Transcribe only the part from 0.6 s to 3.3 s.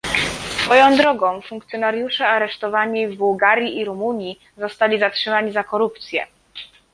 Swoją drogą funkcjonariusze aresztowani w